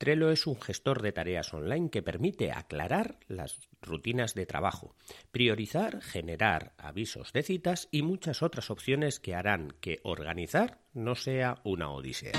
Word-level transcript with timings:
Trello 0.00 0.30
es 0.30 0.46
un 0.46 0.58
gestor 0.58 1.02
de 1.02 1.12
tareas 1.12 1.52
online 1.52 1.90
que 1.90 2.00
permite 2.00 2.52
aclarar 2.52 3.18
las 3.28 3.68
rutinas 3.82 4.32
de 4.32 4.46
trabajo, 4.46 4.96
priorizar, 5.30 6.00
generar 6.00 6.72
avisos 6.78 7.34
de 7.34 7.42
citas 7.42 7.86
y 7.90 8.00
muchas 8.00 8.42
otras 8.42 8.70
opciones 8.70 9.20
que 9.20 9.34
harán 9.34 9.74
que 9.82 10.00
organizar 10.02 10.78
no 10.94 11.16
sea 11.16 11.60
una 11.64 11.90
odisea. 11.90 12.32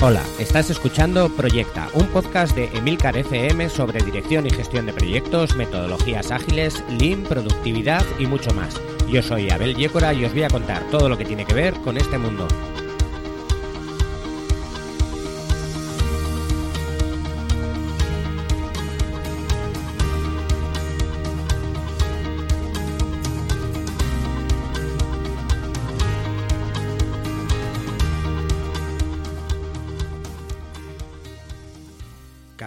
Hola, 0.00 0.22
estás 0.38 0.70
escuchando 0.70 1.28
Proyecta, 1.34 1.88
un 1.94 2.06
podcast 2.12 2.54
de 2.54 2.66
Emilcar 2.66 3.16
FM 3.16 3.68
sobre 3.68 4.04
dirección 4.04 4.46
y 4.46 4.50
gestión 4.50 4.86
de 4.86 4.92
proyectos, 4.92 5.56
metodologías 5.56 6.30
ágiles, 6.30 6.84
Lean, 7.00 7.24
productividad 7.24 8.04
y 8.20 8.26
mucho 8.26 8.52
más. 8.54 8.80
Yo 9.08 9.22
soy 9.22 9.50
Abel 9.50 9.76
Yécora 9.76 10.12
y 10.12 10.24
os 10.24 10.32
voy 10.32 10.42
a 10.42 10.48
contar 10.48 10.82
todo 10.90 11.08
lo 11.08 11.16
que 11.16 11.24
tiene 11.24 11.44
que 11.44 11.54
ver 11.54 11.74
con 11.74 11.96
este 11.96 12.18
mundo. 12.18 12.48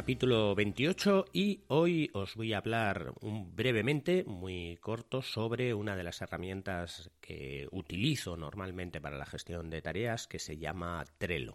Capítulo 0.09 0.55
28 0.55 1.25
y 1.33 1.61
hoy 1.67 2.09
os 2.15 2.33
voy 2.33 2.53
a 2.53 2.57
hablar 2.57 3.13
brevemente, 3.21 4.23
muy 4.25 4.75
corto, 4.81 5.21
sobre 5.21 5.71
una 5.75 5.95
de 5.95 6.01
las 6.01 6.19
herramientas 6.23 7.11
que 7.21 7.67
utilizo 7.69 8.35
normalmente 8.35 8.99
para 8.99 9.19
la 9.19 9.27
gestión 9.27 9.69
de 9.69 9.83
tareas 9.83 10.25
que 10.25 10.39
se 10.39 10.57
llama 10.57 11.05
Trello. 11.19 11.53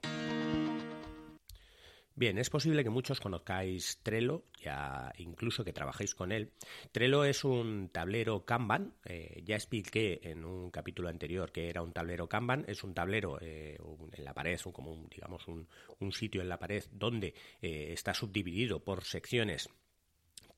Bien, 2.17 2.39
es 2.39 2.49
posible 2.49 2.85
que 2.85 2.91
muchos 2.91 3.19
conozcáis 3.19 3.99
Trello, 4.05 4.45
ya 4.63 5.13
incluso 5.19 5.65
que 5.65 5.73
trabajéis 5.73 6.15
con 6.15 6.31
él. 6.31 6.53
Trello 6.93 7.25
es 7.25 7.43
un 7.43 7.89
tablero 7.89 8.45
Kanban. 8.45 8.95
Eh, 9.05 9.43
ya 9.45 9.57
expliqué 9.57 10.21
en 10.23 10.45
un 10.45 10.71
capítulo 10.71 11.09
anterior 11.09 11.51
que 11.51 11.69
era 11.69 11.83
un 11.83 11.93
tablero 11.93 12.29
Kanban. 12.29 12.65
Es 12.69 12.85
un 12.85 12.95
tablero 12.95 13.39
eh, 13.41 13.79
en 14.13 14.25
la 14.25 14.33
pared, 14.33 14.61
como 14.73 14.93
un, 14.93 15.09
digamos 15.09 15.49
un, 15.49 15.67
sitio 16.13 16.41
en 16.41 16.49
la 16.49 16.61
pared 16.61 16.85
donde 16.93 17.35
eh, 17.61 17.89
está 17.93 18.15
subdividido 18.15 18.85
por 18.85 19.03
secciones 19.03 19.69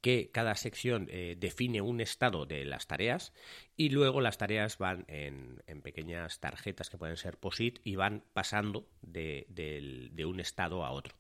que 0.00 0.30
cada 0.30 0.55
sección 0.55 1.08
eh, 1.11 1.36
define 1.39 1.80
un 1.80 2.00
estado 2.00 2.47
de 2.47 2.64
las 2.64 2.86
tareas 2.86 3.33
y 3.77 3.91
luego 3.91 4.20
las 4.20 4.38
tareas 4.38 4.78
van 4.78 5.05
en, 5.08 5.62
pequeñas 5.83 6.41
tarjetas 6.41 6.91
que 6.91 6.98
pueden 6.98 7.16
ser 7.16 7.38
POSIT 7.38 7.80
y 7.84 7.97
van 7.97 8.25
pasando 8.33 8.88
de, 9.03 9.47
un 10.27 10.41
estado 10.41 10.84
a 10.84 10.92
otro. 10.92 11.14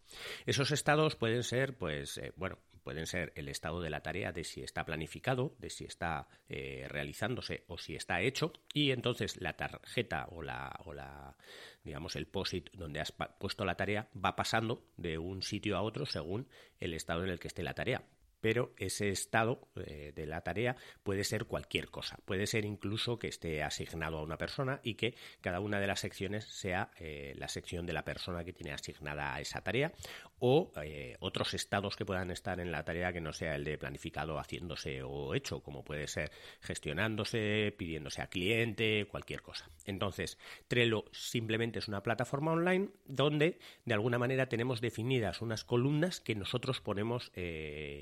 Esos 0.46 0.70
estados 0.70 1.16
pueden 1.16 1.42
ser, 1.42 1.76
pues, 1.76 2.18
eh, 2.18 2.32
bueno, 2.36 2.58
pueden 2.86 3.08
ser 3.08 3.32
el 3.34 3.48
estado 3.48 3.80
de 3.80 3.90
la 3.90 4.00
tarea 4.00 4.30
de 4.30 4.44
si 4.44 4.62
está 4.62 4.84
planificado, 4.84 5.56
de 5.58 5.70
si 5.70 5.84
está 5.84 6.28
eh, 6.48 6.86
realizándose 6.88 7.64
o 7.66 7.78
si 7.78 7.96
está 7.96 8.20
hecho 8.20 8.52
y 8.72 8.92
entonces 8.92 9.40
la 9.40 9.56
tarjeta 9.56 10.28
o 10.30 10.40
la, 10.40 10.72
o 10.84 10.94
la 10.94 11.36
digamos 11.82 12.14
el 12.14 12.28
POSIT 12.28 12.70
donde 12.74 13.00
has 13.00 13.10
puesto 13.10 13.64
la 13.64 13.74
tarea 13.74 14.08
va 14.24 14.36
pasando 14.36 14.84
de 14.96 15.18
un 15.18 15.42
sitio 15.42 15.76
a 15.76 15.82
otro 15.82 16.06
según 16.06 16.46
el 16.78 16.94
estado 16.94 17.24
en 17.24 17.30
el 17.30 17.40
que 17.40 17.48
esté 17.48 17.64
la 17.64 17.74
tarea 17.74 18.04
pero 18.40 18.74
ese 18.76 19.08
estado 19.08 19.68
eh, 19.76 20.12
de 20.14 20.26
la 20.26 20.42
tarea 20.42 20.76
puede 21.02 21.24
ser 21.24 21.46
cualquier 21.46 21.88
cosa. 21.88 22.18
Puede 22.24 22.46
ser 22.46 22.64
incluso 22.64 23.18
que 23.18 23.28
esté 23.28 23.62
asignado 23.62 24.18
a 24.18 24.22
una 24.22 24.36
persona 24.36 24.80
y 24.82 24.94
que 24.94 25.14
cada 25.40 25.60
una 25.60 25.80
de 25.80 25.86
las 25.86 26.00
secciones 26.00 26.44
sea 26.44 26.90
eh, 26.98 27.34
la 27.36 27.48
sección 27.48 27.86
de 27.86 27.92
la 27.92 28.04
persona 28.04 28.44
que 28.44 28.52
tiene 28.52 28.72
asignada 28.72 29.34
a 29.34 29.40
esa 29.40 29.60
tarea 29.60 29.92
o 30.38 30.72
eh, 30.82 31.16
otros 31.20 31.54
estados 31.54 31.96
que 31.96 32.04
puedan 32.04 32.30
estar 32.30 32.60
en 32.60 32.72
la 32.72 32.84
tarea 32.84 33.12
que 33.12 33.20
no 33.20 33.32
sea 33.32 33.54
el 33.54 33.64
de 33.64 33.78
planificado, 33.78 34.38
haciéndose 34.38 35.02
o 35.02 35.34
hecho, 35.34 35.60
como 35.60 35.84
puede 35.84 36.06
ser 36.06 36.30
gestionándose, 36.60 37.74
pidiéndose 37.76 38.22
a 38.22 38.28
cliente, 38.28 39.06
cualquier 39.10 39.42
cosa. 39.42 39.70
Entonces, 39.84 40.38
Trello 40.68 41.04
simplemente 41.12 41.78
es 41.78 41.88
una 41.88 42.02
plataforma 42.02 42.52
online 42.52 42.90
donde 43.04 43.58
de 43.84 43.94
alguna 43.94 44.18
manera 44.18 44.48
tenemos 44.48 44.80
definidas 44.80 45.40
unas 45.40 45.64
columnas 45.64 46.20
que 46.20 46.34
nosotros 46.34 46.80
ponemos 46.80 47.32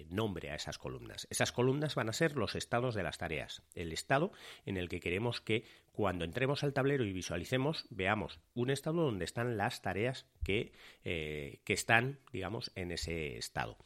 nombre 0.09 0.51
a 0.51 0.55
esas 0.55 0.79
columnas. 0.79 1.27
Esas 1.31 1.53
columnas 1.53 1.95
van 1.95 2.09
a 2.09 2.13
ser 2.13 2.37
los 2.37 2.55
estados 2.55 2.95
de 2.95 3.03
las 3.03 3.19
tareas, 3.19 3.63
el 3.75 3.93
estado 3.93 4.33
en 4.67 4.77
el 4.77 4.89
que 4.89 5.01
queremos 5.01 5.41
que 5.41 5.65
cuando 5.95 6.25
entremos 6.25 6.65
al 6.65 6.73
tablero 6.73 7.05
y 7.05 7.13
visualicemos, 7.13 7.87
veamos 7.89 8.41
un 8.55 8.71
estado 8.71 9.03
donde 9.03 9.25
están 9.25 9.57
las 9.57 9.81
tareas 9.81 10.27
que, 10.43 10.73
eh, 11.05 11.61
que, 11.63 11.73
están, 11.73 12.19
digamos, 12.33 12.73
en 12.75 12.91
ese 12.91 13.37
estado. 13.37 13.79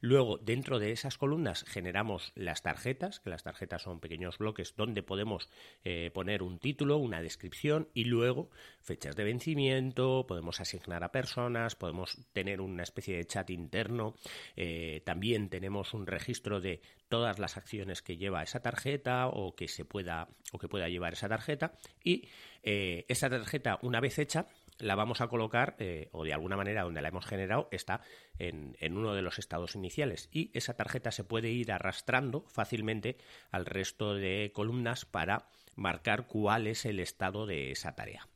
Luego, 0.00 0.38
dentro 0.38 0.78
de 0.78 0.92
esas 0.92 1.18
columnas 1.18 1.64
generamos 1.68 2.32
las 2.34 2.62
tarjetas, 2.62 3.20
que 3.20 3.28
las 3.28 3.42
tarjetas 3.42 3.82
son 3.82 4.00
pequeños 4.00 4.38
bloques 4.38 4.74
donde 4.74 5.02
podemos 5.02 5.50
eh, 5.84 6.10
poner 6.14 6.42
un 6.42 6.58
título, 6.58 6.96
una 6.96 7.20
descripción 7.20 7.88
y 7.92 8.04
luego 8.04 8.48
fechas 8.80 9.14
de 9.14 9.24
vencimiento, 9.24 10.24
podemos 10.26 10.60
asignar 10.60 11.04
a 11.04 11.12
personas, 11.12 11.76
podemos 11.76 12.16
tener 12.32 12.62
una 12.62 12.84
especie 12.84 13.18
de 13.18 13.26
chat 13.26 13.50
interno, 13.50 14.14
eh, 14.56 15.02
también 15.04 15.50
tenemos 15.50 15.92
un 15.92 16.06
registro 16.06 16.62
de 16.62 16.80
todas 17.10 17.38
las 17.38 17.58
acciones 17.58 18.00
que 18.00 18.16
lleva 18.16 18.42
esa 18.42 18.60
tarjeta 18.60 19.26
o 19.26 19.54
que 19.54 19.68
se 19.68 19.84
pueda 19.84 20.28
o 20.52 20.58
que 20.58 20.68
pueda 20.68 20.88
llevar 20.88 21.12
esa 21.12 21.28
tarjeta 21.28 21.74
y 22.02 22.28
eh, 22.62 23.04
esa 23.08 23.28
tarjeta 23.28 23.78
una 23.82 24.00
vez 24.00 24.18
hecha 24.18 24.46
la 24.78 24.94
vamos 24.94 25.20
a 25.20 25.28
colocar 25.28 25.76
eh, 25.78 26.08
o 26.12 26.24
de 26.24 26.32
alguna 26.32 26.56
manera 26.56 26.84
donde 26.84 27.02
la 27.02 27.08
hemos 27.08 27.26
generado 27.26 27.68
está 27.72 28.00
en, 28.38 28.76
en, 28.80 28.96
uno 28.96 29.12
de 29.12 29.22
los 29.22 29.38
estados 29.38 29.74
iniciales 29.74 30.30
y 30.32 30.50
esa 30.54 30.74
tarjeta 30.74 31.10
se 31.10 31.24
puede 31.24 31.50
ir 31.50 31.72
arrastrando 31.72 32.44
fácilmente 32.48 33.18
al 33.50 33.66
resto 33.66 34.14
de 34.14 34.52
columnas 34.54 35.04
para 35.04 35.48
marcar 35.74 36.28
cuál 36.28 36.68
es 36.68 36.86
el 36.86 37.00
estado 37.00 37.44
de 37.46 37.72
esa 37.72 37.94
tarea. 37.94 38.28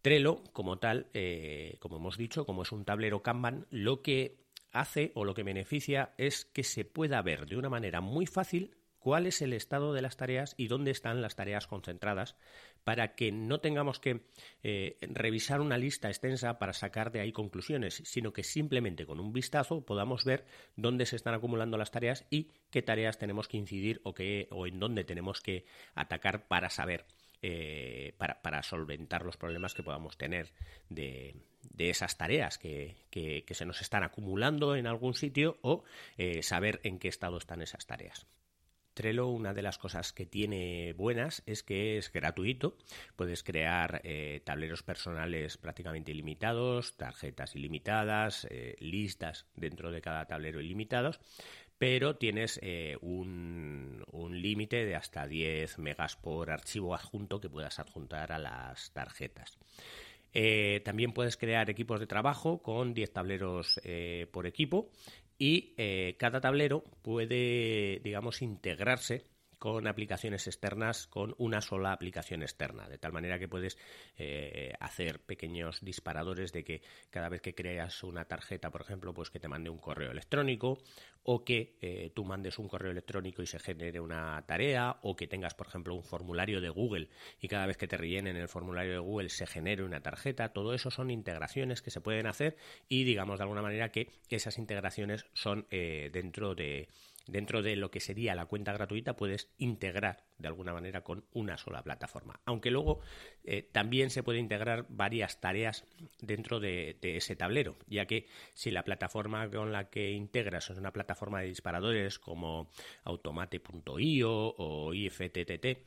Trello, 0.00 0.42
como 0.52 0.78
tal, 0.78 1.06
eh, 1.14 1.76
como 1.80 1.96
hemos 1.96 2.18
dicho, 2.18 2.44
como 2.44 2.62
es 2.62 2.72
un 2.72 2.84
tablero 2.84 3.22
Kanban, 3.22 3.66
lo 3.70 4.02
que 4.02 4.43
hace 4.74 5.12
o 5.14 5.24
lo 5.24 5.34
que 5.34 5.42
beneficia 5.42 6.12
es 6.18 6.44
que 6.44 6.64
se 6.64 6.84
pueda 6.84 7.22
ver 7.22 7.46
de 7.46 7.56
una 7.56 7.70
manera 7.70 8.02
muy 8.02 8.26
fácil 8.26 8.76
cuál 9.04 9.26
es 9.26 9.42
el 9.42 9.52
estado 9.52 9.92
de 9.92 10.00
las 10.00 10.16
tareas 10.16 10.54
y 10.56 10.66
dónde 10.68 10.90
están 10.90 11.20
las 11.20 11.36
tareas 11.36 11.66
concentradas 11.66 12.36
para 12.84 13.14
que 13.14 13.32
no 13.32 13.60
tengamos 13.60 14.00
que 14.00 14.22
eh, 14.62 14.96
revisar 15.02 15.60
una 15.60 15.76
lista 15.76 16.08
extensa 16.08 16.58
para 16.58 16.72
sacar 16.72 17.12
de 17.12 17.20
ahí 17.20 17.30
conclusiones, 17.30 18.00
sino 18.06 18.32
que 18.32 18.42
simplemente 18.42 19.04
con 19.04 19.20
un 19.20 19.34
vistazo 19.34 19.84
podamos 19.84 20.24
ver 20.24 20.46
dónde 20.76 21.04
se 21.04 21.16
están 21.16 21.34
acumulando 21.34 21.76
las 21.76 21.90
tareas 21.90 22.26
y 22.30 22.50
qué 22.70 22.80
tareas 22.80 23.18
tenemos 23.18 23.46
que 23.46 23.58
incidir 23.58 24.00
o, 24.04 24.14
qué, 24.14 24.48
o 24.50 24.66
en 24.66 24.80
dónde 24.80 25.04
tenemos 25.04 25.42
que 25.42 25.66
atacar 25.94 26.48
para 26.48 26.70
saber, 26.70 27.04
eh, 27.46 28.14
para 28.16 28.62
solventar 28.62 29.22
los 29.22 29.36
problemas 29.36 29.74
que 29.74 29.82
podamos 29.82 30.16
tener 30.16 30.50
de, 30.88 31.34
esas 31.76 32.16
tareas 32.16 32.56
que, 32.56 32.96
se 33.50 33.66
nos 33.66 33.82
están 33.82 34.02
acumulando 34.02 34.76
en 34.76 34.86
algún 34.86 35.12
sitio 35.12 35.58
o 35.60 35.84
eh, 36.16 36.42
saber 36.42 36.80
en 36.84 36.98
qué 36.98 37.08
estado 37.08 37.36
están 37.36 37.60
esas 37.60 37.84
tareas. 37.84 38.26
Trello, 38.94 39.26
una 39.26 39.52
de 39.52 39.60
las 39.60 39.76
cosas 39.76 40.14
que 40.14 40.24
tiene 40.24 40.94
buenas 40.94 41.42
es 41.44 41.62
que 41.62 41.98
es 41.98 42.10
gratuito. 42.10 42.78
Puedes 43.14 43.42
crear 43.42 44.00
eh, 44.04 44.40
tableros 44.42 44.82
personales 44.82 45.58
prácticamente 45.58 46.12
ilimitados, 46.12 46.96
tarjetas 46.96 47.56
ilimitadas, 47.56 48.48
listas 48.78 49.44
dentro 49.54 49.90
de 49.90 50.00
cada 50.00 50.24
tablero 50.24 50.62
ilimitados, 50.62 51.20
pero 51.84 52.16
tienes 52.16 52.58
un, 53.02 54.02
un 54.10 54.40
límite 54.40 54.86
de 54.86 54.94
hasta 54.94 55.26
10 55.26 55.78
megas 55.80 56.16
por 56.16 56.50
archivo 56.50 56.94
adjunto 56.94 57.42
que 57.42 57.50
puedas 57.50 57.78
adjuntar 57.78 58.32
a 58.32 58.38
las 58.38 58.90
tarjetas. 58.92 59.58
Eh, 60.32 60.80
también 60.82 61.12
puedes 61.12 61.36
crear 61.36 61.68
equipos 61.68 62.00
de 62.00 62.06
trabajo 62.06 62.62
con 62.62 62.94
10 62.94 63.12
tableros 63.12 63.78
eh, 63.84 64.28
por 64.32 64.46
equipo 64.46 64.88
y 65.36 65.74
eh, 65.76 66.16
cada 66.18 66.40
tablero 66.40 66.84
puede, 67.02 68.00
digamos, 68.02 68.40
integrarse 68.40 69.26
con 69.58 69.86
aplicaciones 69.86 70.46
externas 70.46 71.06
con 71.06 71.34
una 71.38 71.60
sola 71.60 71.92
aplicación 71.92 72.42
externa, 72.42 72.88
de 72.88 72.98
tal 72.98 73.12
manera 73.12 73.38
que 73.38 73.48
puedes 73.48 73.78
eh, 74.16 74.72
hacer 74.80 75.20
pequeños 75.20 75.80
disparadores 75.82 76.52
de 76.52 76.64
que 76.64 76.82
cada 77.10 77.28
vez 77.28 77.40
que 77.40 77.54
creas 77.54 78.02
una 78.02 78.24
tarjeta, 78.24 78.70
por 78.70 78.82
ejemplo, 78.82 79.12
pues 79.14 79.30
que 79.30 79.40
te 79.40 79.48
mande 79.48 79.70
un 79.70 79.78
correo 79.78 80.10
electrónico 80.10 80.78
o 81.22 81.44
que 81.44 81.76
eh, 81.80 82.12
tú 82.14 82.24
mandes 82.24 82.58
un 82.58 82.68
correo 82.68 82.92
electrónico 82.92 83.42
y 83.42 83.46
se 83.46 83.58
genere 83.58 84.00
una 84.00 84.44
tarea 84.46 84.98
o 85.02 85.16
que 85.16 85.26
tengas, 85.26 85.54
por 85.54 85.66
ejemplo, 85.66 85.94
un 85.94 86.04
formulario 86.04 86.60
de 86.60 86.68
Google 86.68 87.08
y 87.40 87.48
cada 87.48 87.66
vez 87.66 87.76
que 87.76 87.88
te 87.88 87.96
rellenen 87.96 88.36
el 88.36 88.48
formulario 88.48 88.92
de 88.92 88.98
Google 88.98 89.30
se 89.30 89.46
genere 89.46 89.82
una 89.82 90.00
tarjeta. 90.00 90.52
Todo 90.52 90.74
eso 90.74 90.90
son 90.90 91.10
integraciones 91.10 91.80
que 91.80 91.90
se 91.90 92.00
pueden 92.00 92.26
hacer 92.26 92.56
y 92.88 93.04
digamos 93.04 93.38
de 93.38 93.44
alguna 93.44 93.62
manera 93.62 93.90
que 93.90 94.10
esas 94.28 94.58
integraciones 94.58 95.26
son 95.32 95.66
eh, 95.70 96.10
dentro 96.12 96.54
de 96.54 96.88
dentro 97.26 97.62
de 97.62 97.76
lo 97.76 97.90
que 97.90 98.00
sería 98.00 98.34
la 98.34 98.46
cuenta 98.46 98.72
gratuita 98.72 99.16
puedes 99.16 99.50
integrar 99.58 100.24
de 100.38 100.48
alguna 100.48 100.72
manera 100.72 101.02
con 101.02 101.24
una 101.32 101.56
sola 101.56 101.82
plataforma. 101.82 102.40
Aunque 102.44 102.70
luego 102.70 103.00
eh, 103.44 103.62
también 103.62 104.10
se 104.10 104.22
puede 104.22 104.38
integrar 104.38 104.86
varias 104.88 105.40
tareas 105.40 105.86
dentro 106.20 106.60
de, 106.60 106.98
ese 107.02 107.36
tablero, 107.36 107.76
ya 107.86 108.06
que 108.06 108.26
si 108.52 108.70
la 108.70 108.84
plataforma 108.84 109.48
con 109.50 109.72
la 109.72 109.88
que 109.90 110.10
integras 110.12 110.70
es 110.70 110.78
una 110.78 110.92
plataforma 110.92 111.40
de 111.40 111.48
disparadores 111.48 112.18
como 112.18 112.70
automate.io 113.04 114.54
o 114.56 114.94
IFTTT, 114.94 115.86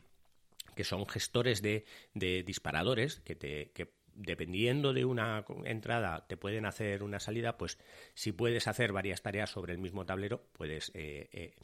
que 0.76 0.84
son 0.84 1.08
gestores 1.08 1.62
de, 1.62 1.86
disparadores 2.14 3.20
que, 3.22 3.36
te, 3.36 3.72
que 3.72 3.97
dependiendo 4.18 4.94
de 4.94 5.06
una 5.06 5.46
entrada 5.64 6.26
te 6.28 6.38
pueden 6.38 6.66
hacer 6.66 7.04
una 7.04 7.20
salida, 7.20 7.58
pues 7.58 7.78
si 8.16 8.32
puedes 8.32 8.68
hacer 8.68 8.92
varias 8.92 9.22
tareas 9.22 9.52
sobre 9.52 9.74
el 9.74 9.80
mismo 9.80 10.06
tablero, 10.06 10.44
puedes 10.54 10.92
eh, 10.96 11.30
eh 11.32 11.56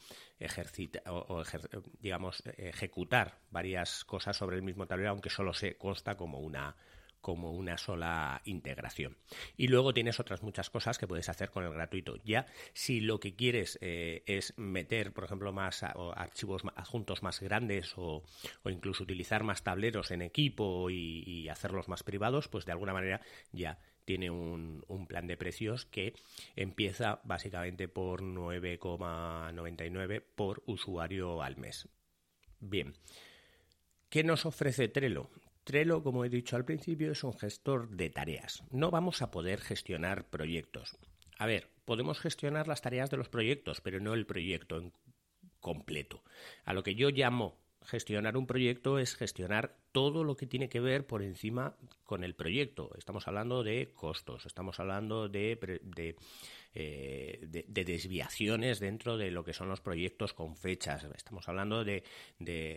o, 1.06 1.42
digamos 2.00 2.42
ejecutar 2.56 3.38
varias 3.50 4.04
cosas 4.04 4.36
sobre 4.36 4.56
el 4.56 4.62
mismo 4.62 4.86
tablero, 4.86 5.10
aunque 5.10 5.30
solo 5.30 5.52
se 5.52 5.76
consta 5.76 6.16
como 6.16 6.38
una 6.38 6.76
como 7.24 7.52
una 7.52 7.78
sola 7.78 8.42
integración. 8.44 9.16
Y 9.56 9.68
luego 9.68 9.94
tienes 9.94 10.20
otras 10.20 10.42
muchas 10.42 10.68
cosas 10.68 10.98
que 10.98 11.06
puedes 11.06 11.30
hacer 11.30 11.48
con 11.48 11.64
el 11.64 11.72
gratuito. 11.72 12.18
Ya 12.22 12.44
si 12.74 13.00
lo 13.00 13.18
que 13.18 13.34
quieres 13.34 13.78
eh, 13.80 14.22
es 14.26 14.52
meter, 14.58 15.14
por 15.14 15.24
ejemplo, 15.24 15.50
más 15.50 15.82
archivos 15.82 16.64
adjuntos 16.76 17.22
más 17.22 17.40
grandes 17.40 17.94
o, 17.96 18.24
incluso 18.66 19.04
utilizar 19.04 19.42
más 19.42 19.64
tableros 19.64 20.10
en 20.10 20.20
equipo 20.20 20.90
y, 20.90 21.48
hacerlos 21.48 21.88
más 21.88 22.02
privados, 22.02 22.48
pues 22.48 22.66
de 22.66 22.72
alguna 22.72 22.92
manera 22.92 23.22
ya 23.52 23.78
tiene 24.04 24.28
un, 24.28 24.84
un, 24.86 25.06
plan 25.06 25.26
de 25.26 25.38
precios 25.38 25.86
que 25.86 26.12
empieza 26.56 27.22
básicamente 27.24 27.88
por 27.88 28.20
9,99 28.20 30.22
por 30.34 30.62
usuario 30.66 31.42
al 31.42 31.56
mes. 31.56 31.88
Bien. 32.60 32.92
¿Qué 34.10 34.24
nos 34.24 34.44
ofrece 34.44 34.88
Trello? 34.88 35.30
Trello, 35.64 36.02
como 36.02 36.24
he 36.24 36.28
dicho 36.28 36.56
al 36.56 36.64
principio, 36.64 37.12
es 37.12 37.24
un 37.24 37.32
gestor 37.32 37.88
de 37.88 38.10
tareas. 38.10 38.62
No 38.70 38.90
vamos 38.90 39.22
a 39.22 39.30
poder 39.30 39.60
gestionar 39.60 40.28
proyectos. 40.28 40.96
A 41.38 41.46
ver, 41.46 41.70
podemos 41.84 42.20
gestionar 42.20 42.68
las 42.68 42.82
tareas 42.82 43.10
de 43.10 43.16
los 43.16 43.28
proyectos, 43.28 43.80
pero 43.80 43.98
no 43.98 44.14
el 44.14 44.26
proyecto 44.26 44.76
en 44.76 44.92
completo. 45.60 46.22
A 46.64 46.74
lo 46.74 46.82
que 46.82 46.94
yo 46.94 47.08
llamo 47.08 47.63
gestionar 47.84 48.36
un 48.36 48.46
proyecto 48.46 48.98
es 48.98 49.14
gestionar 49.14 49.76
todo 49.92 50.24
lo 50.24 50.36
que 50.36 50.46
tiene 50.46 50.68
que 50.68 50.80
ver 50.80 51.06
por 51.06 51.22
encima 51.22 51.76
con 52.04 52.24
el 52.24 52.34
proyecto. 52.34 52.90
Estamos 52.98 53.28
hablando 53.28 53.62
de 53.62 53.92
costos, 53.94 54.46
estamos 54.46 54.80
hablando 54.80 55.28
de, 55.28 55.58
eh, 56.74 57.38
de, 57.46 57.84
desviaciones 57.84 58.80
dentro 58.80 59.16
de 59.16 59.30
lo 59.30 59.44
que 59.44 59.52
son 59.52 59.68
los 59.68 59.80
proyectos 59.80 60.32
con 60.32 60.56
fechas, 60.56 61.06
estamos 61.16 61.48
hablando 61.48 61.84
de, 61.84 62.02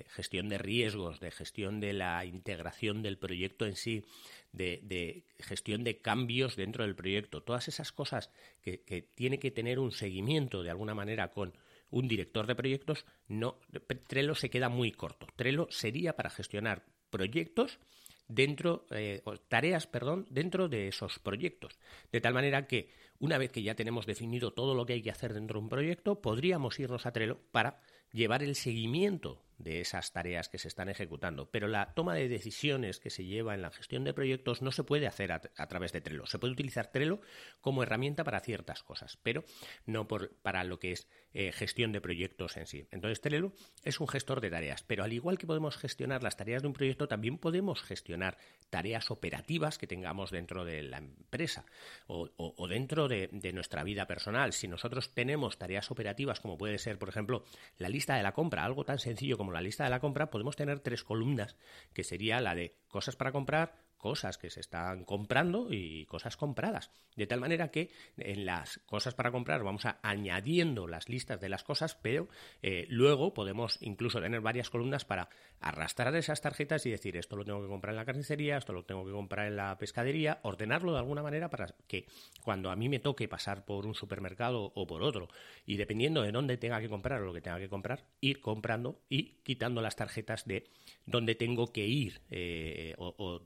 gestión 0.09 0.49
de 0.49 0.57
riesgos, 0.57 1.19
de 1.19 1.31
gestión 1.31 1.79
de 1.79 1.93
la 1.93 2.23
integración 2.25 3.01
del 3.01 3.17
proyecto 3.17 3.65
en 3.65 3.75
sí, 3.75 4.03
de, 4.51 5.23
gestión 5.39 5.83
de 5.83 5.97
cambios 5.97 6.55
dentro 6.55 6.83
del 6.83 6.95
proyecto. 6.95 7.41
Todas 7.41 7.67
esas 7.67 7.91
cosas 7.91 8.29
que, 8.61 8.81
que 8.81 9.01
tiene 9.01 9.39
que 9.39 9.51
tener 9.51 9.79
un 9.79 9.91
seguimiento 9.91 10.61
de 10.61 10.69
alguna 10.69 10.93
manera 10.93 11.31
con 11.31 11.53
un 11.89 12.07
director 12.07 12.47
de 12.47 12.55
proyectos, 12.55 13.05
no, 13.27 13.59
Trello 14.07 14.35
se 14.35 14.49
queda 14.49 14.69
muy 14.69 14.91
corto. 14.91 15.27
Trello 15.35 15.67
sería 15.69 16.15
para 16.15 16.29
gestionar 16.29 16.85
proyectos 17.09 17.79
dentro, 18.27 18.85
eh, 18.91 19.23
tareas, 19.47 19.87
perdón, 19.87 20.27
dentro 20.29 20.67
de 20.67 20.87
esos 20.87 21.19
proyectos. 21.19 21.77
De 22.11 22.21
tal 22.21 22.33
manera 22.33 22.67
que 22.67 22.89
una 23.19 23.37
vez 23.37 23.51
que 23.51 23.63
ya 23.63 23.75
tenemos 23.75 24.05
definido 24.05 24.51
todo 24.51 24.75
lo 24.75 24.85
que 24.85 24.93
hay 24.93 25.01
que 25.01 25.11
hacer 25.11 25.33
dentro 25.33 25.59
de 25.59 25.63
un 25.63 25.69
proyecto, 25.69 26.21
podríamos 26.21 26.79
irnos 26.79 27.05
a 27.05 27.11
Trello 27.11 27.39
para 27.51 27.81
llevar 28.11 28.43
el 28.43 28.55
seguimiento 28.55 29.41
de 29.57 29.81
esas 29.81 30.11
tareas 30.11 30.49
que 30.49 30.57
se 30.57 30.67
están 30.67 30.89
ejecutando. 30.89 31.49
Pero 31.49 31.67
la 31.67 31.93
toma 31.93 32.15
de 32.15 32.27
decisiones 32.27 32.99
que 32.99 33.09
se 33.09 33.25
lleva 33.25 33.55
en 33.55 33.61
la 33.61 33.71
gestión 33.71 34.03
de 34.03 34.13
proyectos 34.13 34.61
no 34.61 34.71
se 34.71 34.83
puede 34.83 35.07
hacer 35.07 35.31
a, 35.31 35.39
través 35.39 35.91
de 35.91 36.01
Trello. 36.01 36.25
Se 36.25 36.39
puede 36.39 36.53
utilizar 36.53 36.91
Trello 36.91 37.21
como 37.61 37.83
herramienta 37.83 38.23
para 38.23 38.39
ciertas 38.39 38.83
cosas, 38.83 39.17
pero 39.23 39.43
no 39.85 40.07
para 40.07 40.63
lo 40.63 40.79
que 40.79 40.91
es 40.91 41.07
eh, 41.33 41.51
gestión 41.51 41.91
de 41.91 42.01
proyectos 42.01 42.57
en 42.57 42.67
sí. 42.67 42.87
Entonces, 42.91 43.21
Trello 43.21 43.53
es 43.83 43.99
un 43.99 44.07
gestor 44.07 44.41
de 44.41 44.49
tareas, 44.49 44.83
pero 44.83 45.03
al 45.03 45.13
igual 45.13 45.37
que 45.37 45.47
podemos 45.47 45.77
gestionar 45.77 46.23
las 46.23 46.37
tareas 46.37 46.61
de 46.61 46.67
un 46.67 46.73
proyecto, 46.73 47.07
también 47.07 47.37
podemos 47.37 47.81
gestionar 47.81 48.37
tareas 48.69 49.11
operativas 49.11 49.77
que 49.77 49.87
tengamos 49.87 50.31
dentro 50.31 50.65
de 50.65 50.83
la 50.83 50.97
empresa 50.97 51.65
o, 52.07 52.67
dentro 52.67 53.07
de, 53.07 53.29
de 53.31 53.53
nuestra 53.53 53.83
vida 53.83 54.05
personal. 54.07 54.53
Si 54.53 54.67
nosotros 54.67 55.13
tenemos 55.13 55.57
tareas 55.57 55.89
operativas, 55.91 56.39
como 56.39 56.57
puede 56.57 56.77
ser, 56.77 56.97
por 56.99 57.09
ejemplo, 57.09 57.43
la 57.77 57.89
lista 57.89 58.15
de 58.15 58.23
la 58.23 58.33
compra, 58.33 58.63
algo 58.63 58.85
tan 58.85 58.99
sencillo 58.99 59.37
como 59.37 59.46
como 59.47 59.53
la 59.53 59.61
lista 59.61 59.85
de 59.85 59.89
la 59.89 60.01
compra, 60.01 60.29
podemos 60.29 60.57
tener 60.57 60.81
tres 60.81 61.05
columnas, 61.05 61.55
que 61.93 62.03
sería 62.03 62.41
la 62.41 62.53
de 62.53 62.75
cosas 62.89 63.15
para 63.15 63.31
comprar, 63.31 63.77
cosas 63.97 64.37
que 64.37 64.49
se 64.49 64.59
están 64.59 65.03
comprando 65.03 65.67
y 65.71 66.05
cosas 66.05 66.37
compradas. 66.37 66.91
De 67.15 67.27
tal 67.27 67.39
manera 67.39 67.69
que 67.69 67.89
en 68.17 68.45
las 68.45 68.79
cosas 68.85 69.15
para 69.15 69.31
comprar 69.31 69.63
vamos 69.63 69.83
añadiendo 70.01 70.87
las 70.87 71.09
listas 71.09 71.41
de 71.41 71.49
las 71.49 71.63
cosas, 71.63 71.95
pero 71.95 72.27
eh, 72.61 72.85
luego 72.89 73.33
podemos 73.33 73.77
incluso 73.81 74.21
tener 74.21 74.41
varias 74.41 74.69
columnas 74.69 75.05
para 75.05 75.29
arrastrar 75.59 76.15
esas 76.15 76.41
tarjetas 76.41 76.85
y 76.85 76.91
decir 76.91 77.17
esto 77.17 77.35
lo 77.35 77.43
tengo 77.43 77.61
que 77.61 77.67
comprar 77.67 77.93
en 77.93 77.97
la 77.97 78.05
carnicería, 78.05 78.57
esto 78.57 78.73
lo 78.73 78.85
tengo 78.85 79.05
que 79.05 79.11
comprar 79.11 79.47
en 79.47 79.57
la 79.57 79.77
pescadería, 79.77 80.39
ordenarlo 80.43 80.93
de 80.93 80.99
alguna 80.99 81.23
manera 81.23 81.49
para 81.49 81.67
que 81.87 82.05
cuando 82.43 82.69
a 82.69 82.75
mí 82.75 82.89
me 82.89 82.99
toque 82.99 83.27
pasar 83.27 83.65
por 83.65 83.85
un 83.85 83.95
supermercado 83.95 84.71
o 84.75 84.85
por 84.87 85.01
otro 85.01 85.27
y 85.65 85.77
dependiendo 85.77 86.21
de 86.21 86.31
dónde 86.31 86.57
tenga 86.57 86.79
que 86.79 86.89
comprar 86.89 87.21
o 87.21 87.25
lo 87.25 87.33
que 87.33 87.41
tenga 87.41 87.59
que 87.59 87.69
comprar, 87.69 88.05
ir 88.21 88.41
comprando 88.41 89.01
y 89.09 89.37
quitando 89.43 89.81
las 89.81 89.95
tarjetas 89.95 90.45
de 90.45 90.69
dónde 91.05 91.35
tengo 91.35 91.73
que 91.73 91.87
ir 91.87 92.21
eh, 92.29 92.93
o 92.97 93.41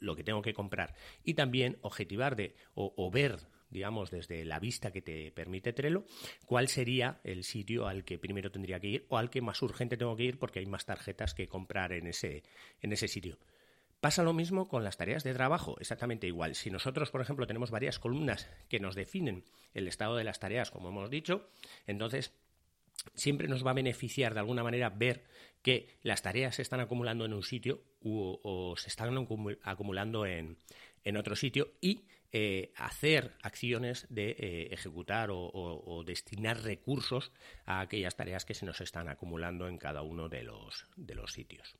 lo 0.00 0.16
que 0.16 0.24
tengo 0.24 0.42
que 0.42 0.54
comprar 0.54 0.94
y 1.24 1.34
también 1.34 1.78
objetivar 1.82 2.36
de 2.36 2.54
o, 2.74 3.10
ver 3.10 3.38
digamos, 3.70 4.10
desde 4.10 4.44
la 4.44 4.58
vista 4.58 4.90
que 4.90 5.00
te 5.00 5.30
permite 5.30 5.72
Trello, 5.72 6.04
cuál 6.44 6.66
sería 6.66 7.20
el 7.22 7.44
sitio 7.44 7.86
al 7.86 8.04
que 8.04 8.18
primero 8.18 8.50
tendría 8.50 8.80
que 8.80 8.88
ir 8.88 9.06
o 9.08 9.16
al 9.16 9.30
que 9.30 9.40
más 9.40 9.62
urgente 9.62 9.96
tengo 9.96 10.16
que 10.16 10.24
ir 10.24 10.40
porque 10.40 10.58
hay 10.58 10.66
más 10.66 10.86
tarjetas 10.86 11.34
que 11.34 11.46
comprar 11.46 11.92
en 11.92 12.08
ese, 12.08 12.42
en 12.82 12.92
ese 12.92 13.06
sitio. 13.06 13.38
Pasa 14.00 14.22
lo 14.22 14.32
mismo 14.32 14.66
con 14.66 14.82
las 14.82 14.96
tareas 14.96 15.24
de 15.24 15.34
trabajo, 15.34 15.76
exactamente 15.78 16.26
igual. 16.26 16.54
Si 16.54 16.70
nosotros, 16.70 17.10
por 17.10 17.20
ejemplo, 17.20 17.46
tenemos 17.46 17.70
varias 17.70 17.98
columnas 17.98 18.48
que 18.68 18.80
nos 18.80 18.94
definen 18.94 19.44
el 19.74 19.88
estado 19.88 20.16
de 20.16 20.24
las 20.24 20.40
tareas, 20.40 20.70
como 20.70 20.88
hemos 20.88 21.10
dicho, 21.10 21.48
entonces 21.86 22.32
siempre 23.14 23.48
nos 23.48 23.66
va 23.66 23.70
a 23.70 23.74
beneficiar 23.74 24.34
de 24.34 24.40
alguna 24.40 24.62
manera 24.62 24.90
ver 24.90 25.24
que 25.62 25.88
las 26.02 26.22
tareas 26.22 26.56
se 26.56 26.62
están 26.62 26.80
acumulando 26.80 27.24
en 27.24 27.34
un 27.34 27.42
sitio 27.42 27.82
o 28.02 28.74
se 28.76 28.88
están 28.88 29.16
acumulando 29.62 30.26
en, 30.26 30.56
otro 31.16 31.36
sitio 31.36 31.72
y 31.80 32.06
eh, 32.32 32.72
hacer 32.76 33.32
acciones 33.42 34.06
de 34.08 34.30
eh, 34.38 34.68
ejecutar 34.70 35.30
o, 35.32 36.04
destinar 36.06 36.62
recursos 36.62 37.32
a 37.66 37.80
aquellas 37.80 38.16
tareas 38.16 38.44
que 38.44 38.54
se 38.54 38.64
nos 38.64 38.80
están 38.80 39.08
acumulando 39.08 39.68
en 39.68 39.78
cada 39.78 40.02
uno 40.02 40.28
de 40.28 40.44
los, 40.44 40.86
de 40.96 41.14
los 41.14 41.32
sitios. 41.32 41.76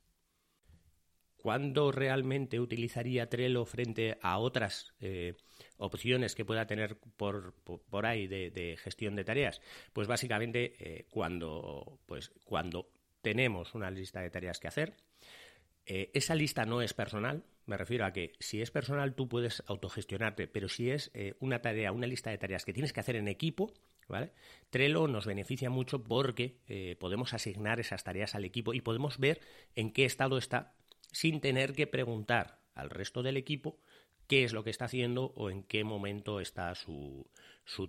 ¿Cuándo 1.41 1.91
realmente 1.91 2.59
utilizaría 2.59 3.29
Trello 3.29 3.65
frente 3.65 4.17
a 4.21 4.37
otras 4.37 4.93
eh, 5.01 5.35
opciones 5.77 6.35
que 6.35 6.45
pueda 6.45 6.67
tener 6.67 6.97
por, 7.17 7.53
por, 7.63 8.05
ahí 8.05 8.27
de, 8.27 8.77
gestión 8.81 9.15
de 9.15 9.23
tareas? 9.23 9.61
Pues 9.93 10.07
básicamente 10.07 11.05
cuando, 11.09 11.99
pues, 12.05 12.31
cuando 12.45 12.89
tenemos 13.21 13.73
una 13.75 13.91
lista 13.91 14.21
de 14.21 14.29
tareas 14.29 14.59
que 14.59 14.67
hacer. 14.67 14.93
Eh, 15.85 16.11
esa 16.13 16.35
lista 16.35 16.65
no 16.65 16.81
es 16.81 16.93
personal, 16.93 17.43
me 17.65 17.77
refiero 17.77 18.05
a 18.05 18.13
que 18.13 18.33
si 18.39 18.61
es 18.61 18.71
personal 18.71 19.15
tú 19.15 19.27
puedes 19.27 19.63
autogestionarte, 19.67 20.47
pero 20.47 20.69
si 20.69 20.91
es 20.91 21.11
eh, 21.13 21.35
una 21.39 21.61
tarea, 21.61 21.91
una 21.91 22.07
lista 22.07 22.29
de 22.29 22.37
tareas 22.37 22.65
que 22.65 22.73
tienes 22.73 22.93
que 22.93 22.99
hacer 22.99 23.15
en 23.15 23.27
equipo, 23.27 23.73
¿vale? 24.07 24.31
Trello 24.69 25.07
nos 25.07 25.25
beneficia 25.25 25.69
mucho 25.69 26.03
porque 26.03 26.59
eh, 26.67 26.95
podemos 26.99 27.33
asignar 27.33 27.79
esas 27.79 28.03
tareas 28.03 28.35
al 28.35 28.45
equipo 28.45 28.73
y 28.73 28.81
podemos 28.81 29.17
ver 29.17 29.41
en 29.75 29.91
qué 29.91 30.05
estado 30.05 30.37
está 30.37 30.75
sin 31.11 31.41
tener 31.41 31.73
que 31.73 31.87
preguntar 31.87 32.59
al 32.73 32.89
resto 32.89 33.23
del 33.23 33.37
equipo 33.37 33.77
qué 34.31 34.45
es 34.45 34.53
lo 34.53 34.63
que 34.63 34.69
está 34.69 34.85
haciendo 34.85 35.33
o 35.35 35.49
en 35.49 35.63
qué 35.63 35.83
momento 35.83 36.39
está 36.39 36.73
su, 36.73 37.27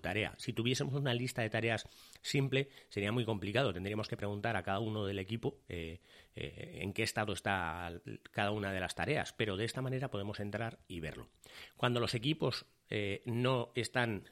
tarea. 0.00 0.34
Si 0.38 0.52
tuviésemos 0.52 0.92
una 0.94 1.14
lista 1.14 1.40
de 1.42 1.50
tareas 1.50 1.88
simple, 2.20 2.68
sería 2.88 3.12
muy 3.12 3.24
complicado. 3.24 3.72
Tendríamos 3.72 4.08
que 4.08 4.16
preguntar 4.16 4.56
a 4.56 4.64
cada 4.64 4.80
uno 4.80 5.06
del 5.06 5.20
equipo 5.20 5.60
eh, 5.68 6.00
eh, 6.34 6.80
en 6.82 6.92
qué 6.94 7.04
estado 7.04 7.32
está 7.32 7.92
cada 8.32 8.50
una 8.50 8.72
de 8.72 8.80
las 8.80 8.96
tareas, 8.96 9.32
pero 9.34 9.56
de 9.56 9.66
esta 9.66 9.82
manera 9.82 10.10
podemos 10.10 10.40
entrar 10.40 10.80
y 10.88 10.98
verlo. 10.98 11.28
Cuando 11.76 12.00
los 12.00 12.12
equipos 12.12 12.66
eh, 12.90 13.22
no 13.24 13.70
están 13.76 14.24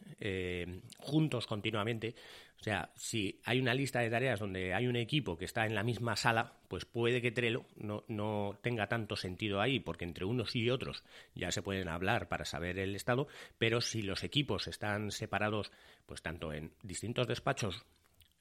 juntos 0.99 1.47
continuamente, 1.47 2.17
o 2.61 2.63
sea, 2.63 2.91
si 2.95 3.41
hay 3.45 3.59
una 3.59 3.73
lista 3.73 4.01
de 4.01 4.11
tareas 4.11 4.39
donde 4.39 4.75
hay 4.75 4.87
un 4.87 4.97
equipo 4.97 5.39
que 5.39 5.47
está 5.47 5.65
en 5.65 5.75
la 5.75 5.83
misma 5.83 6.15
sala, 6.15 6.53
pues 6.69 6.85
puede 6.85 7.23
que 7.23 7.33
Trello 7.33 7.65
no, 7.77 8.05
no, 8.09 8.59
tenga 8.61 8.87
tanto 8.87 9.17
sentido 9.17 9.63
ahí, 9.63 9.81
porque 9.81 10.05
entre 10.05 10.27
unos 10.27 10.55
y 10.55 10.69
otros 10.69 11.03
ya 11.35 11.51
se 11.53 11.63
pueden 11.63 11.89
hablar 11.89 12.29
para 12.29 12.45
saber 12.45 12.79
el 12.79 12.95
estado, 12.95 13.29
pero 13.57 13.81
si 13.81 14.03
los 14.03 14.25
equipos 14.25 14.69
están 14.69 15.11
separados, 15.11 15.73
pues 16.05 16.21
tanto 16.21 16.53
en 16.53 16.73
distintos 16.83 17.27
despachos 17.27 17.87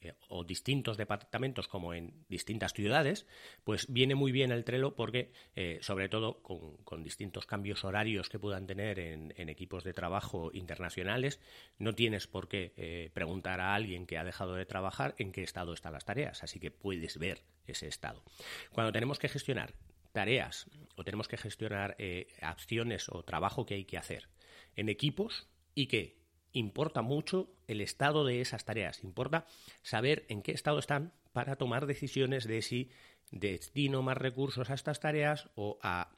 eh, 0.01 0.13
o 0.29 0.45
distintos 0.45 0.95
departamentos 0.95 1.67
como 1.67 1.93
en 1.93 2.25
distintas 2.29 2.73
ciudades, 2.73 3.25
pues 3.65 3.85
viene 3.91 4.15
muy 4.15 4.31
bien 4.31 4.51
el 4.51 4.63
Trello 4.63 4.95
porque, 4.95 5.33
eh, 5.57 5.79
sobre 5.81 6.07
todo 6.07 6.41
con, 6.41 7.03
distintos 7.03 7.45
cambios 7.45 7.83
horarios 7.83 8.29
que 8.29 8.39
puedan 8.39 8.65
tener 8.65 8.99
en, 8.99 9.33
equipos 9.49 9.83
de 9.83 9.93
trabajo 9.93 10.51
internacionales, 10.53 11.41
no 11.79 11.95
tienes 11.95 12.27
por 12.27 12.47
qué 12.47 12.73
eh, 12.77 13.09
preguntar 13.13 13.59
a 13.59 13.75
alguien 13.75 14.05
que 14.05 14.17
ha 14.17 14.23
dejado 14.23 14.55
de 14.55 14.65
trabajar 14.65 15.15
en 15.17 15.31
qué 15.33 15.43
estado 15.43 15.73
están 15.73 15.93
las 15.93 16.05
tareas, 16.05 16.43
así 16.43 16.59
que 16.59 16.71
puedes 16.71 17.17
ver 17.17 17.43
ese 17.67 17.87
estado. 17.87 18.23
Cuando 18.71 18.93
tenemos 18.93 19.19
que 19.19 19.27
gestionar 19.27 19.73
tareas 20.13 20.69
o 20.95 21.03
tenemos 21.03 21.27
que 21.27 21.37
gestionar 21.37 21.97
acciones 22.41 23.09
o 23.09 23.23
trabajo 23.23 23.65
que 23.65 23.75
hay 23.75 23.85
que 23.85 23.97
hacer 23.97 24.29
en 24.75 24.87
equipos 24.89 25.47
y 25.75 25.87
que 25.87 26.18
importa 26.53 27.01
mucho 27.01 27.51
el 27.67 27.81
estado 27.81 28.25
de 28.25 28.41
esas 28.41 28.65
tareas, 28.65 29.03
importa 29.03 29.45
saber 29.81 30.25
en 30.29 30.41
qué 30.41 30.51
estado 30.51 30.79
están 30.79 31.13
para 31.31 31.55
tomar 31.55 31.85
decisiones 31.85 32.47
de 32.47 32.61
si 32.61 32.89
destino 33.31 34.01
más 34.01 34.17
recursos 34.17 34.69
a 34.69 34.73
estas 34.73 34.99
tareas 34.99 35.49
o 35.55 35.77
a, 35.81 36.15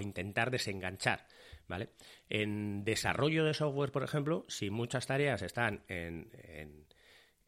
intentar 0.00 0.50
desenganchar. 0.50 1.26
¿vale? 1.68 1.90
En 2.28 2.84
desarrollo 2.84 3.44
de 3.44 3.54
software, 3.54 3.92
por 3.92 4.02
ejemplo, 4.02 4.44
si 4.48 4.70
muchas 4.70 5.06
tareas 5.06 5.40
están 5.42 5.84
en, 5.88 6.28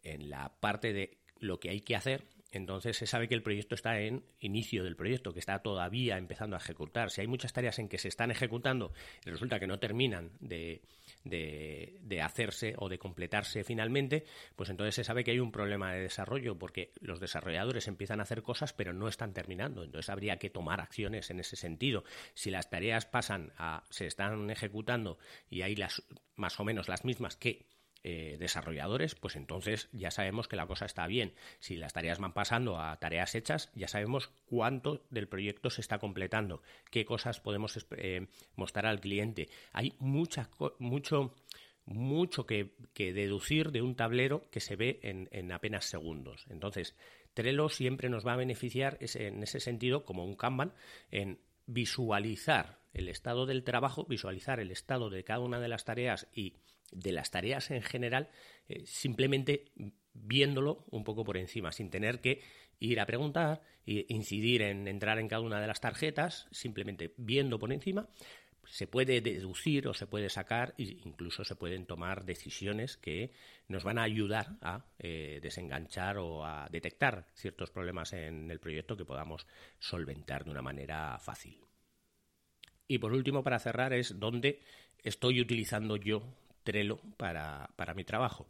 en 0.02 0.30
la 0.30 0.54
parte 0.60 0.92
de 0.92 1.18
lo 1.40 1.58
que 1.58 1.70
hay 1.70 1.80
que 1.80 1.96
hacer, 1.96 2.24
entonces 2.52 2.96
se 2.96 3.06
sabe 3.06 3.26
que 3.26 3.34
el 3.34 3.42
proyecto 3.42 3.74
está 3.74 3.98
en 4.00 4.24
inicio 4.38 4.84
del 4.84 4.94
proyecto, 4.94 5.32
que 5.32 5.40
está 5.40 5.58
todavía 5.58 6.18
empezando 6.18 6.54
a 6.54 6.60
ejecutar. 6.60 7.10
Si 7.10 7.20
hay 7.20 7.26
muchas 7.26 7.52
tareas 7.52 7.80
en 7.80 7.88
que 7.88 7.98
se 7.98 8.08
están 8.08 8.30
ejecutando 8.30 8.92
y 9.26 9.30
resulta 9.30 9.58
que 9.58 9.66
no 9.66 9.80
terminan 9.80 10.30
de, 10.38 10.82
de, 11.24 12.20
hacerse 12.22 12.74
o 12.78 12.88
de 12.88 12.98
completarse 12.98 13.64
finalmente, 13.64 14.24
pues 14.56 14.70
entonces 14.70 14.94
se 14.94 15.04
sabe 15.04 15.24
que 15.24 15.32
hay 15.32 15.40
un 15.40 15.52
problema 15.52 15.92
de 15.92 16.02
desarrollo 16.02 16.56
porque 16.58 16.92
los 17.00 17.20
desarrolladores 17.20 17.88
empiezan 17.88 18.20
a 18.20 18.22
hacer 18.22 18.42
cosas 18.42 18.72
pero 18.72 18.92
no 18.92 19.08
están 19.08 19.32
terminando. 19.32 19.82
Entonces 19.82 20.10
habría 20.10 20.38
que 20.38 20.50
tomar 20.50 20.80
acciones 20.80 21.30
en 21.30 21.40
ese 21.40 21.56
sentido. 21.56 22.04
Si 22.34 22.50
las 22.50 22.70
tareas 22.70 23.06
pasan 23.06 23.52
a, 23.58 23.84
se 23.90 24.06
están 24.06 24.50
ejecutando 24.50 25.18
y 25.50 25.62
hay 25.62 25.76
las 25.76 26.02
más 26.36 26.58
o 26.60 26.64
menos 26.64 26.88
las 26.88 27.04
mismas 27.04 27.36
que 27.36 27.66
eh, 28.06 28.36
desarrolladores, 28.38 29.14
pues 29.14 29.34
entonces 29.34 29.88
ya 29.92 30.10
sabemos 30.10 30.46
que 30.46 30.56
la 30.56 30.66
cosa 30.66 30.84
está 30.84 31.06
bien. 31.06 31.32
Si 31.58 31.76
las 31.76 31.94
tareas 31.94 32.18
van 32.18 32.34
pasando 32.34 32.78
a 32.78 32.94
tareas 32.98 33.34
hechas, 33.34 33.70
ya 33.74 33.88
sabemos 33.88 34.30
cuánto 34.44 35.06
del 35.08 35.26
proyecto 35.26 35.70
se 35.70 35.80
está 35.80 35.98
completando, 35.98 36.60
qué 36.90 37.06
cosas 37.06 37.40
podemos 37.40 37.86
eh, 37.96 38.26
mostrar 38.56 38.84
al 38.84 39.00
cliente. 39.00 39.48
Hay 39.72 39.94
mucho 39.98 40.42
mucho 41.86 42.46
que, 42.46 42.74
deducir 42.94 43.70
de 43.70 43.80
un 43.80 43.94
tablero 43.94 44.50
que 44.50 44.60
se 44.60 44.76
ve 44.76 45.00
en, 45.02 45.52
apenas 45.52 45.86
segundos. 45.86 46.46
Entonces, 46.50 46.94
Trello 47.32 47.70
siempre 47.70 48.10
nos 48.10 48.26
va 48.26 48.34
a 48.34 48.36
beneficiar 48.36 48.98
en 49.00 49.42
ese 49.42 49.60
sentido 49.60 50.04
como 50.04 50.24
un 50.24 50.36
Kanban 50.36 50.74
en 51.10 51.40
visualizar 51.66 52.83
el 52.94 53.08
estado 53.08 53.44
del 53.44 53.64
trabajo, 53.64 54.06
visualizar 54.08 54.60
el 54.60 54.70
estado 54.70 55.10
de 55.10 55.24
cada 55.24 55.40
una 55.40 55.60
de 55.60 55.68
las 55.68 55.84
tareas 55.84 56.28
y 56.32 56.54
de 56.92 57.12
las 57.12 57.30
tareas 57.30 57.70
en 57.70 57.82
general, 57.82 58.30
eh, 58.68 58.84
simplemente 58.86 59.72
viéndolo 60.12 60.84
un 60.90 61.04
poco 61.04 61.24
por 61.24 61.36
encima, 61.36 61.72
sin 61.72 61.90
tener 61.90 62.20
que 62.20 62.40
ir 62.78 63.00
a 63.00 63.06
preguntar 63.06 63.62
e 63.86 64.06
incidir 64.08 64.62
en 64.62 64.88
entrar 64.88 65.18
en 65.18 65.28
cada 65.28 65.42
una 65.42 65.60
de 65.60 65.66
las 65.66 65.80
tarjetas, 65.80 66.46
simplemente 66.52 67.14
viendo 67.16 67.58
por 67.58 67.72
encima, 67.72 68.08
se 68.66 68.86
puede 68.86 69.20
deducir 69.20 69.88
o 69.88 69.94
se 69.94 70.06
puede 70.06 70.30
sacar 70.30 70.74
e 70.78 70.84
incluso 71.04 71.44
se 71.44 71.56
pueden 71.56 71.86
tomar 71.86 72.24
decisiones 72.24 72.96
que 72.96 73.32
nos 73.68 73.84
van 73.84 73.98
a 73.98 74.04
ayudar 74.04 74.56
a 74.62 74.86
eh, 74.98 75.40
desenganchar 75.42 76.18
o 76.18 76.44
a 76.44 76.68
detectar 76.70 77.28
ciertos 77.34 77.70
problemas 77.70 78.12
en 78.12 78.50
el 78.50 78.60
proyecto 78.60 78.96
que 78.96 79.04
podamos 79.04 79.46
solventar 79.78 80.44
de 80.44 80.50
una 80.50 80.62
manera 80.62 81.18
fácil. 81.18 81.63
Y 82.88 82.98
por 82.98 83.12
último, 83.12 83.42
para 83.42 83.58
cerrar, 83.58 83.92
es 83.92 84.18
dónde 84.18 84.60
estoy 85.02 85.40
utilizando 85.40 85.96
yo 85.96 86.22
Trello 86.64 86.98
para, 87.18 87.68
mi 87.94 88.04
trabajo. 88.04 88.46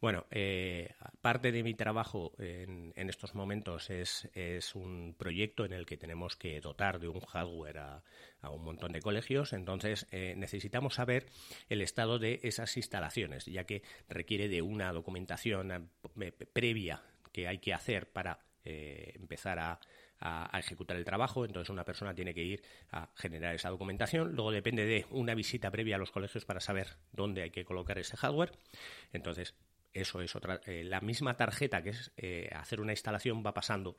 Bueno, 0.00 0.24
eh, 0.30 0.94
parte 1.20 1.50
de 1.50 1.64
mi 1.64 1.74
trabajo 1.74 2.32
en, 2.38 2.92
estos 2.96 3.34
momentos 3.34 3.90
es, 3.90 4.28
un 4.74 5.16
proyecto 5.18 5.64
en 5.64 5.72
el 5.72 5.84
que 5.84 5.96
tenemos 5.96 6.36
que 6.36 6.60
dotar 6.60 7.00
de 7.00 7.08
un 7.08 7.20
hardware 7.20 7.78
a, 7.78 8.02
un 8.48 8.62
montón 8.62 8.92
de 8.92 9.02
colegios, 9.02 9.52
entonces 9.52 10.06
eh, 10.12 10.34
necesitamos 10.36 10.94
saber 10.94 11.26
el 11.68 11.82
estado 11.82 12.20
de 12.20 12.38
esas 12.44 12.76
instalaciones, 12.76 13.46
ya 13.46 13.64
que 13.64 13.82
requiere 14.08 14.48
de 14.48 14.62
una 14.62 14.92
documentación 14.92 15.90
eh, 16.20 16.32
previa 16.52 17.02
que 17.32 17.48
hay 17.48 17.58
que 17.58 17.74
hacer 17.74 18.06
para 18.08 18.38
empezar 18.68 19.60
a 19.60 19.78
a, 20.20 20.58
ejecutar 20.58 20.96
el 20.96 21.04
trabajo, 21.04 21.44
entonces 21.44 21.70
una 21.70 21.84
persona 21.84 22.14
tiene 22.14 22.34
que 22.34 22.42
ir 22.42 22.62
a 22.90 23.08
generar 23.14 23.54
esa 23.54 23.70
documentación, 23.70 24.32
luego 24.32 24.50
depende 24.50 24.84
de 24.84 25.06
una 25.10 25.34
visita 25.34 25.70
previa 25.70 25.96
a 25.96 25.98
los 25.98 26.10
colegios 26.10 26.44
para 26.44 26.60
saber 26.60 26.96
dónde 27.12 27.42
hay 27.42 27.50
que 27.50 27.64
colocar 27.64 27.98
ese 27.98 28.16
hardware, 28.16 28.52
entonces 29.12 29.54
eso 29.96 30.20
es 30.20 30.36
otra. 30.36 30.60
Eh, 30.66 30.84
la 30.84 31.00
misma 31.00 31.36
tarjeta 31.36 31.82
que 31.82 31.90
es 31.90 32.12
eh, 32.18 32.50
hacer 32.54 32.80
una 32.80 32.92
instalación 32.92 33.42
va 33.44 33.54
pasando 33.54 33.96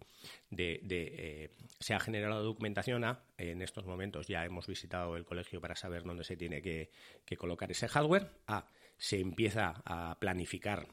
de. 0.51 0.79
Eh, 0.88 1.50
se 1.79 1.95
ha 1.95 2.00
generado 2.00 2.43
documentación 2.43 3.03
a. 3.03 3.24
En 3.38 3.63
estos 3.63 3.86
momentos 3.86 4.27
ya 4.27 4.45
hemos 4.45 4.67
visitado 4.67 5.17
el 5.17 5.25
colegio 5.25 5.59
para 5.59 5.75
saber 5.75 6.03
dónde 6.03 6.24
se 6.24 6.38
tiene 6.38 6.62
que, 6.62 6.91
que 7.25 7.36
colocar 7.36 7.71
ese 7.71 7.88
hardware. 7.88 8.29
A. 8.45 8.67
Se 8.97 9.19
empieza 9.19 9.81
a 9.86 10.17
planificar 10.19 10.88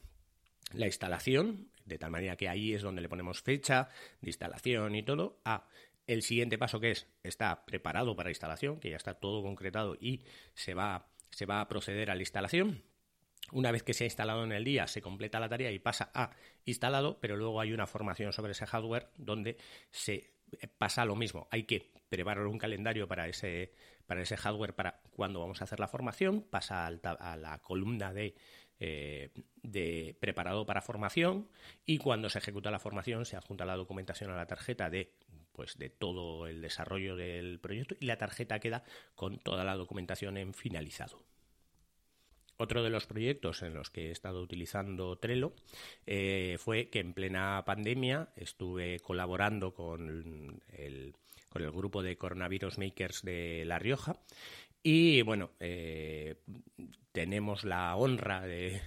la 0.73 0.87
instalación, 0.87 1.69
de 1.85 1.99
tal 1.99 2.11
manera 2.11 2.37
que 2.37 2.49
ahí 2.49 2.75
es 2.75 2.83
donde 2.83 3.03
le 3.03 3.09
ponemos 3.09 3.43
fecha 3.43 3.89
de 4.21 4.31
instalación 4.31 4.95
y 4.95 5.03
todo. 5.03 5.41
A 5.45 5.69
el 6.07 6.23
siguiente 6.23 6.59
paso 6.59 6.81
que 6.81 6.91
es 6.91 7.07
está 7.23 7.65
preparado 7.65 8.17
para 8.17 8.31
instalación, 8.31 8.81
que 8.81 8.91
ya 8.91 8.97
está 8.97 9.15
todo 9.15 9.43
concretado 9.43 9.97
y 10.01 10.23
se 10.55 10.75
va, 10.75 11.09
se 11.31 11.47
va 11.47 11.61
a 11.61 11.69
proceder 11.69 12.11
a 12.11 12.15
la 12.15 12.23
instalación. 12.23 12.83
Una 13.53 13.71
vez 13.71 13.83
que 13.83 13.93
se 13.95 14.05
ha 14.05 14.07
instalado 14.07 14.43
en 14.45 14.53
el 14.53 14.65
día, 14.65 14.87
se 14.87 15.03
completa 15.03 15.39
la 15.39 15.49
tarea 15.49 15.71
y 15.71 15.79
pasa 15.79 16.11
a 16.15 16.31
instalado, 16.65 17.21
pero 17.21 17.37
luego 17.37 17.61
hay 17.61 17.73
una 17.73 17.87
formación 17.87 18.33
sobre 18.33 18.53
ese 18.53 18.67
hardware 18.67 19.09
donde 19.17 19.59
se 19.91 20.34
pasa 20.79 21.05
lo 21.05 21.17
mismo. 21.17 21.49
Hay 21.51 21.65
que 21.65 21.93
preparar 22.09 22.47
un 22.47 22.59
calendario 22.59 23.09
para 23.09 23.29
ese, 23.29 23.73
para 24.07 24.23
ese 24.23 24.37
hardware 24.37 24.75
para 24.75 25.01
cuando 25.11 25.41
vamos 25.41 25.61
a 25.61 25.65
hacer 25.65 25.81
la 25.81 25.89
formación, 25.89 26.43
pasa 26.43 26.87
a 26.87 27.37
la 27.37 27.59
columna 27.59 28.13
de 28.13 28.35
eh, 28.81 29.31
de 29.63 30.17
preparado 30.19 30.67
para 30.67 30.83
formación 30.83 31.49
y 31.87 31.99
cuando 31.99 32.29
se 32.29 32.39
ejecuta 32.39 32.73
la 32.73 32.81
formación 32.81 33.25
se 33.25 33.37
adjunta 33.37 33.65
la 33.65 33.77
documentación 33.77 34.33
a 34.33 34.37
la 34.37 34.47
tarjeta 34.47 34.91
de 34.91 35.13
pues 35.53 35.79
de 35.79 35.91
todo 35.91 36.49
el 36.49 36.61
desarrollo 36.61 37.15
del 37.15 37.61
proyecto 37.61 37.95
y 38.01 38.07
la 38.07 38.19
tarjeta 38.19 38.59
queda 38.59 38.83
con 39.15 39.39
toda 39.39 39.63
la 39.63 39.77
documentación 39.77 40.37
en 40.39 40.55
finalizado. 40.55 41.23
Otro 42.57 42.83
de 42.83 42.91
los 42.91 43.07
proyectos 43.07 43.63
en 43.63 43.75
los 43.75 43.91
que 43.91 44.09
he 44.09 44.11
estado 44.11 44.41
utilizando 44.41 45.17
Trello 45.17 45.53
eh, 46.07 46.57
fue 46.59 46.89
que 46.89 47.01
en 47.01 47.13
plena 47.13 47.63
pandemia 47.67 48.29
estuve 48.37 49.01
colaborando 49.01 49.75
con 49.75 50.61
el, 50.69 51.15
con 51.49 51.63
el 51.63 51.71
grupo 51.73 52.03
de 52.03 52.17
Coronavirus 52.17 52.79
Makers 52.79 53.23
de 53.23 53.65
La 53.67 53.79
Rioja 53.79 54.17
y 54.83 55.23
bueno, 55.23 55.51
eh, 55.61 56.37
tenemos 57.13 57.65
la 57.65 57.97
honra 57.97 58.43
de, 58.43 58.83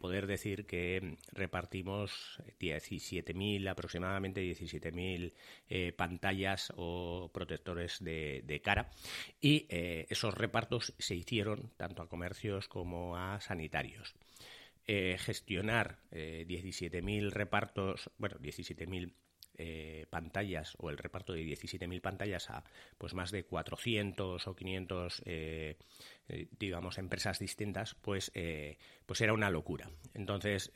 poder 0.00 0.26
decir 0.26 0.66
que 0.66 1.16
repartimos 1.32 2.40
17.000, 2.60 3.68
aproximadamente 3.68 4.40
17.000 4.42 5.32
eh, 5.68 5.92
pantallas 5.92 6.72
o 6.76 7.30
protectores 7.32 8.02
de, 8.02 8.60
cara 8.62 8.90
y 9.40 9.66
eh, 9.68 10.06
esos 10.08 10.34
repartos 10.34 10.94
se 10.98 11.14
hicieron 11.14 11.72
tanto 11.76 12.02
a 12.02 12.08
comercios 12.08 12.68
como 12.68 13.16
a 13.16 13.40
sanitarios. 13.40 14.14
gestionar 14.86 15.98
17.000 16.10 17.30
repartos, 17.30 18.10
bueno, 18.18 18.36
17.000 18.40 19.12
eh, 19.58 20.06
pantallas 20.08 20.74
o 20.78 20.88
el 20.88 20.96
reparto 20.96 21.34
de 21.34 21.44
17.000 21.44 22.00
pantallas 22.00 22.48
a 22.48 22.64
pues 22.96 23.12
más 23.12 23.30
de 23.30 23.44
400 23.44 24.46
o 24.48 24.56
500 24.56 25.22
eh, 25.26 25.76
eh, 26.28 26.48
digamos 26.58 26.98
empresas 26.98 27.38
distintas 27.38 27.94
pues 27.94 28.32
pues 29.06 29.20
era 29.20 29.32
una 29.32 29.50
locura. 29.50 29.90
Entonces 30.14 30.72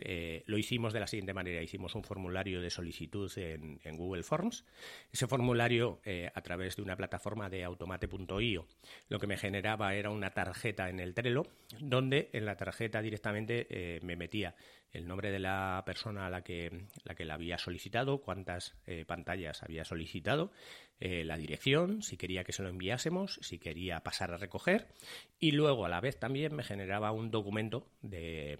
lo 0.47 0.59
hicimos 0.59 0.93
de 0.93 1.01
la 1.01 1.07
siguiente 1.07 1.33
manera. 1.33 1.63
Hicimos 1.63 1.95
un 1.95 2.03
formulario 2.03 2.61
de 2.61 2.71
solicitud 2.71 3.31
en, 3.37 3.97
Google 3.97 4.23
Forms. 4.23 4.65
Ese 5.13 5.27
formulario 5.27 6.01
a 6.35 6.41
través 6.43 6.77
de 6.77 6.83
una 6.83 6.97
plataforma 6.97 7.49
de 7.49 7.65
automate.io 7.65 8.67
lo 9.09 9.19
que 9.19 9.27
me 9.27 9.37
generaba 9.37 9.95
era 9.95 10.11
una 10.11 10.31
tarjeta 10.31 10.91
en 10.91 11.01
el 11.01 11.15
Trello 11.15 11.45
donde 11.81 12.29
en 12.33 12.45
la 12.45 12.57
tarjeta 12.57 13.01
directamente 13.01 14.01
me 14.03 14.17
metía 14.17 14.55
el 14.97 15.07
nombre 15.07 15.31
de 15.31 15.39
la 15.39 15.83
persona 15.85 16.27
a 16.27 16.31
la 16.31 16.43
que 16.43 16.87
la, 17.05 17.15
que 17.15 17.25
la 17.25 17.35
había 17.35 17.59
solicitado, 17.59 18.19
cuántas 18.19 18.75
eh, 18.87 19.05
pantallas 19.05 19.63
había 19.63 19.85
solicitado, 19.85 20.51
eh, 20.99 21.25
la 21.25 21.37
dirección, 21.37 22.03
si 22.03 22.17
quería 22.17 22.45
que 22.45 22.53
se 22.53 22.63
lo 22.63 22.71
enviásemos, 22.71 23.39
si 23.43 23.59
quería 23.59 24.01
pasar 24.01 24.33
a 24.33 24.39
recoger 24.39 24.89
y 25.39 25.53
luego 25.53 25.85
a 25.85 25.91
la 25.91 26.01
vez 26.01 26.19
también 26.19 26.55
me 26.55 26.63
generaba 26.63 27.13
un 27.13 27.31
documento 27.31 27.87
de, 28.01 28.59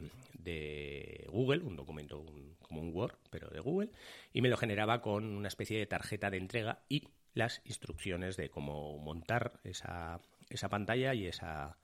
Google, 1.29 1.63
un 1.63 1.77
documento 1.77 2.25
como 2.61 2.83
un 2.83 2.95
Word, 2.95 3.17
pero 3.31 3.49
de 3.49 3.61
Google, 3.61 3.91
y 4.33 4.43
me 4.43 4.51
lo 4.51 4.57
generaba 4.59 5.01
con 5.01 5.25
una 5.25 5.49
especie 5.49 5.79
de 5.79 5.87
tarjeta 5.87 6.31
de 6.31 6.37
entrega 6.37 6.83
y 6.89 7.09
las 7.33 7.63
instrucciones 7.65 8.37
de 8.37 8.51
cómo 8.51 8.99
montar 8.99 9.61
esa, 9.65 10.21
esa 10.51 10.69
pantalla 10.69 11.15
y 11.15 11.27
esa 11.27 11.79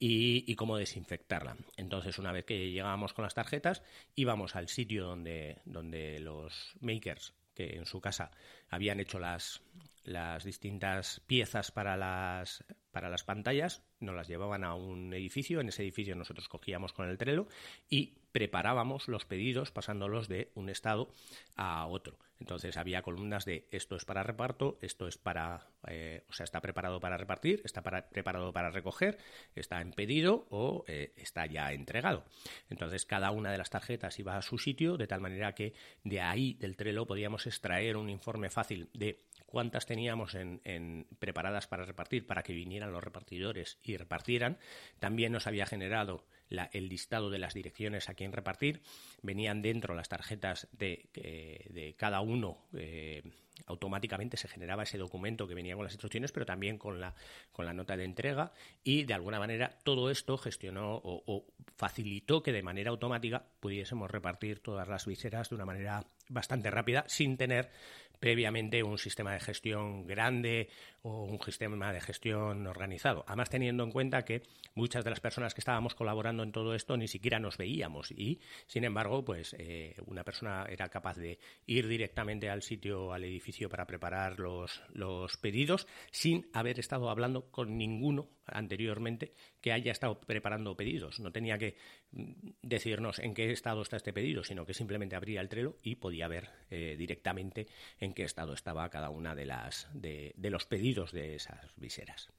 y, 0.00 0.54
cómo 0.54 0.76
desinfectarla. 0.76 1.56
Entonces, 1.76 2.18
una 2.18 2.32
vez 2.32 2.44
que 2.44 2.70
llegábamos 2.70 3.12
con 3.12 3.24
las 3.24 3.34
tarjetas, 3.34 3.82
íbamos 4.14 4.54
al 4.54 4.68
sitio 4.68 5.04
donde, 5.04 5.58
donde 5.64 6.20
los 6.20 6.76
makers 6.80 7.34
que 7.58 7.76
en 7.76 7.86
su 7.86 8.00
casa 8.00 8.30
habían 8.70 9.00
hecho 9.00 9.18
las, 9.18 9.60
las 10.08 10.44
distintas 10.44 11.20
piezas 11.26 11.70
para 11.70 11.96
las, 11.96 12.64
para 12.90 13.10
las 13.10 13.24
pantallas, 13.24 13.82
nos 14.00 14.14
las 14.14 14.28
llevaban 14.28 14.64
a 14.64 14.74
un 14.74 15.12
edificio, 15.12 15.60
en 15.60 15.68
ese 15.68 15.82
edificio 15.82 16.16
nosotros 16.16 16.48
cogíamos 16.48 16.92
con 16.92 17.08
el 17.08 17.18
Trello 17.18 17.46
y 17.88 18.18
preparábamos 18.32 19.08
los 19.08 19.24
pedidos 19.24 19.70
pasándolos 19.70 20.28
de 20.28 20.50
un 20.54 20.68
estado 20.68 21.12
a 21.56 21.86
otro. 21.86 22.18
Entonces 22.40 22.76
había 22.76 23.02
columnas 23.02 23.44
de 23.44 23.66
esto 23.72 23.96
es 23.96 24.04
para 24.04 24.22
reparto, 24.22 24.78
esto 24.80 25.08
es 25.08 25.18
para, 25.18 25.66
eh, 25.88 26.24
o 26.28 26.32
sea, 26.32 26.44
está 26.44 26.60
preparado 26.60 27.00
para 27.00 27.16
repartir, 27.16 27.60
está 27.64 27.82
preparado 27.82 28.52
para 28.52 28.70
recoger, 28.70 29.18
está 29.54 29.80
en 29.80 29.92
pedido 29.92 30.46
o 30.50 30.84
eh, 30.86 31.12
está 31.16 31.46
ya 31.46 31.72
entregado. 31.72 32.24
Entonces 32.70 33.06
cada 33.06 33.32
una 33.32 33.50
de 33.50 33.58
las 33.58 33.70
tarjetas 33.70 34.18
iba 34.20 34.36
a 34.36 34.42
su 34.42 34.58
sitio 34.58 34.96
de 34.96 35.08
tal 35.08 35.20
manera 35.20 35.54
que 35.54 35.74
de 36.04 36.20
ahí 36.20 36.54
del 36.54 36.76
Trello 36.76 37.06
podíamos 37.06 37.46
extraer 37.46 37.96
un 37.96 38.08
informe 38.08 38.50
fácil 38.50 38.88
de 38.94 39.24
cuántas 39.48 39.86
teníamos 39.86 40.34
en, 40.34 41.06
preparadas 41.18 41.66
para 41.66 41.86
repartir 41.86 42.26
para 42.26 42.42
que 42.42 42.52
vinieran 42.52 42.92
los 42.92 43.02
repartidores 43.02 43.78
y 43.82 43.96
repartieran. 43.96 44.58
También 44.98 45.32
nos 45.32 45.46
había 45.46 45.66
generado 45.66 46.26
el 46.72 46.88
listado 46.88 47.30
de 47.30 47.38
las 47.38 47.54
direcciones 47.54 48.08
a 48.08 48.14
quien 48.14 48.32
repartir. 48.32 48.82
Venían 49.22 49.62
dentro 49.62 49.94
las 49.94 50.08
tarjetas 50.08 50.68
de, 50.72 51.08
eh, 51.14 51.66
de 51.70 51.94
cada 51.96 52.20
uno. 52.20 52.58
Eh, 52.74 53.22
automáticamente 53.66 54.36
se 54.36 54.48
generaba 54.48 54.82
ese 54.82 54.98
documento 54.98 55.46
que 55.46 55.54
venía 55.54 55.74
con 55.74 55.84
las 55.84 55.92
instrucciones, 55.92 56.32
pero 56.32 56.46
también 56.46 56.78
con 56.78 57.00
la, 57.00 57.14
con 57.52 57.66
la 57.66 57.72
nota 57.72 57.96
de 57.96 58.04
entrega 58.04 58.52
y 58.84 59.04
de 59.04 59.14
alguna 59.14 59.38
manera 59.38 59.78
todo 59.82 60.10
esto 60.10 60.38
gestionó 60.38 61.00
o, 61.02 61.46
facilitó 61.76 62.42
que 62.42 62.52
de 62.52 62.62
manera 62.62 62.90
automática 62.90 63.44
pudiésemos 63.60 64.10
repartir 64.10 64.60
todas 64.60 64.88
las 64.88 65.06
viseras 65.06 65.48
de 65.48 65.54
una 65.54 65.64
manera 65.64 66.04
bastante 66.28 66.70
rápida 66.70 67.04
sin 67.06 67.36
tener 67.36 67.70
previamente 68.18 68.82
un 68.82 68.98
sistema 68.98 69.32
de 69.32 69.40
gestión 69.40 70.06
grande 70.06 70.68
o 71.02 71.24
un 71.24 71.40
sistema 71.40 71.92
de 71.92 72.00
gestión 72.00 72.66
organizado. 72.66 73.24
Además, 73.26 73.50
teniendo 73.50 73.84
en 73.84 73.92
cuenta 73.92 74.24
que 74.24 74.42
muchas 74.74 75.04
de 75.04 75.10
las 75.10 75.20
personas 75.20 75.54
que 75.54 75.60
estábamos 75.60 75.94
colaborando 75.94 76.42
en 76.42 76.52
todo 76.52 76.74
esto 76.74 76.96
ni 76.96 77.06
siquiera 77.06 77.38
nos 77.38 77.56
veíamos 77.56 78.10
y, 78.10 78.40
sin 78.66 78.84
embargo, 78.84 79.24
pues 79.24 79.54
eh, 79.58 79.94
una 80.06 80.24
persona 80.24 80.66
era 80.68 80.88
capaz 80.88 81.16
de 81.16 81.38
ir 81.66 81.86
directamente 81.86 82.50
al 82.50 82.62
sitio, 82.62 83.12
al 83.12 83.24
edificio 83.24 83.47
para 83.68 83.86
preparar 83.86 84.38
los, 84.38 84.82
los 84.92 85.36
pedidos 85.36 85.86
sin 86.10 86.48
haber 86.52 86.78
estado 86.78 87.10
hablando 87.10 87.50
con 87.50 87.76
ninguno 87.76 88.28
anteriormente 88.46 89.32
que 89.60 89.72
haya 89.72 89.92
estado 89.92 90.20
preparando 90.20 90.76
pedidos. 90.76 91.20
No 91.20 91.32
tenía 91.32 91.58
que 91.58 91.76
mm, 92.12 92.32
decirnos 92.62 93.18
en 93.18 93.34
qué 93.34 93.50
estado 93.50 93.82
está 93.82 93.96
este 93.96 94.12
pedido, 94.12 94.44
sino 94.44 94.66
que 94.66 94.74
simplemente 94.74 95.16
abría 95.16 95.40
el 95.40 95.48
Trello 95.48 95.76
y 95.82 95.96
podía 95.96 96.28
ver 96.28 96.50
eh, 96.70 96.96
directamente 96.98 97.66
en 97.98 98.12
qué 98.14 98.24
estado 98.24 98.52
estaba 98.52 98.88
cada 98.90 99.10
una 99.10 99.34
de 99.34 99.46
las 99.46 99.88
de, 99.92 100.34
los 100.36 100.66
pedidos 100.66 101.12
de 101.12 101.34
esas 101.34 101.72
viseras. 101.76 102.30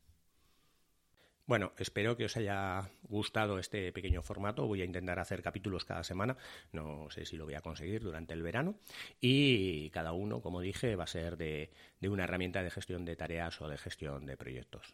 Bueno, 1.49 1.73
espero 1.79 2.15
que 2.15 2.25
os 2.25 2.37
haya 2.37 2.91
gustado 3.01 3.57
este 3.57 3.91
pequeño 3.91 4.21
formato. 4.21 4.67
Voy 4.67 4.83
a 4.83 4.85
intentar 4.85 5.17
hacer 5.17 5.41
capítulos 5.41 5.83
cada 5.83 6.03
semana. 6.03 6.37
No 6.71 7.09
sé 7.09 7.25
si 7.25 7.37
lo 7.37 7.45
voy 7.45 7.55
a 7.55 7.61
conseguir 7.61 8.03
durante 8.03 8.35
el 8.35 8.43
verano. 8.43 8.75
Y 9.19 9.89
cada 9.89 10.13
uno, 10.13 10.41
como 10.41 10.61
dije, 10.61 10.95
va 10.95 11.05
a 11.05 11.07
ser 11.07 11.37
de 11.37 11.71
una 12.03 12.25
herramienta 12.25 12.61
de 12.61 12.69
gestión 12.69 13.03
de 13.03 13.15
tareas 13.15 13.59
o 13.61 13.67
de 13.67 13.79
gestión 13.79 14.27
de 14.27 14.37
proyectos. 14.37 14.93